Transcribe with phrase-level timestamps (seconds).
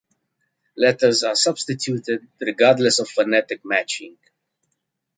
[0.75, 4.17] Letters are substituted regardless of phonetic matching.